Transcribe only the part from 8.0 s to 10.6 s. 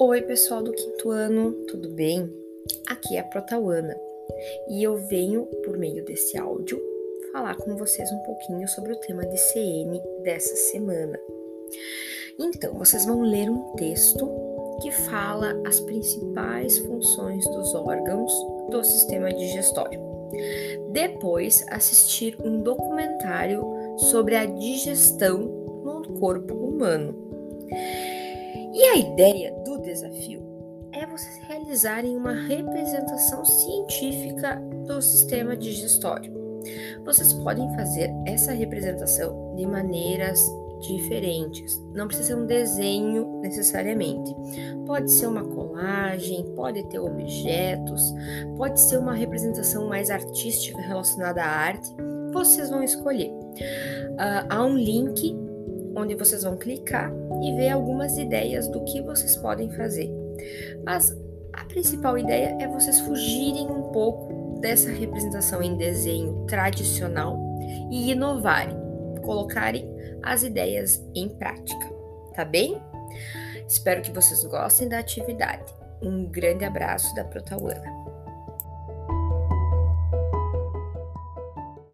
um pouquinho sobre o tema de CN dessa